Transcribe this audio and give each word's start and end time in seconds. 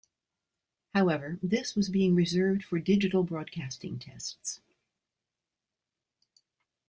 However, 0.95 1.37
this 1.43 1.75
was 1.75 1.89
being 1.91 2.15
reserved 2.15 2.63
for 2.63 2.79
digital 2.79 3.23
broadcasting 3.23 3.99
tests. 3.99 4.59